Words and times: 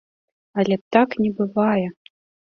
Але 0.63 0.75
так 0.97 1.09
не 1.21 1.31
бывае! 1.41 1.87